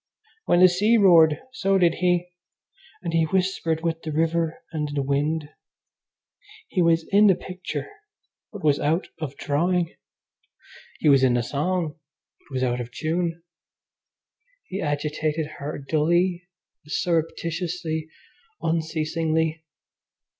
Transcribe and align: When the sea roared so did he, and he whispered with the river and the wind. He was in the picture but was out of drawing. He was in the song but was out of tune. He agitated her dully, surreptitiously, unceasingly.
When 0.45 0.61
the 0.61 0.67
sea 0.67 0.97
roared 0.97 1.39
so 1.53 1.77
did 1.77 1.93
he, 2.01 2.31
and 3.03 3.13
he 3.13 3.25
whispered 3.25 3.83
with 3.83 4.01
the 4.01 4.11
river 4.11 4.63
and 4.71 4.89
the 4.95 5.03
wind. 5.03 5.49
He 6.67 6.81
was 6.81 7.07
in 7.11 7.27
the 7.27 7.35
picture 7.35 7.87
but 8.51 8.63
was 8.63 8.79
out 8.79 9.09
of 9.19 9.37
drawing. 9.37 9.93
He 11.01 11.07
was 11.09 11.21
in 11.21 11.35
the 11.35 11.43
song 11.43 11.99
but 12.39 12.53
was 12.55 12.63
out 12.63 12.81
of 12.81 12.91
tune. 12.91 13.43
He 14.65 14.81
agitated 14.81 15.45
her 15.59 15.77
dully, 15.77 16.47
surreptitiously, 16.87 18.07
unceasingly. 18.59 19.63